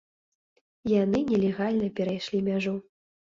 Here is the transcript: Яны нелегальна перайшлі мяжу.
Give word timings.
Яны 1.01 1.19
нелегальна 1.31 1.91
перайшлі 2.01 2.41
мяжу. 2.49 2.75